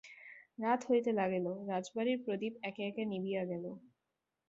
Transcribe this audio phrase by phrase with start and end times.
[0.59, 3.65] রাত হইতে লাগিল, রাজবাড়ির প্রদীপ একে একে নিবিয়া গেল।